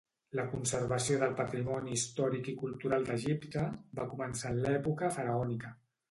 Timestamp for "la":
0.37-0.43